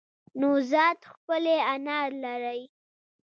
نوزاد 0.39 0.97
ښکلی 1.11 1.57
انار 1.73 2.09
لری 2.23 2.61